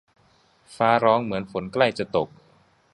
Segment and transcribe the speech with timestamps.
[0.75, 2.29] ฟ้าร้องเหมือนฝนใกล้จะตก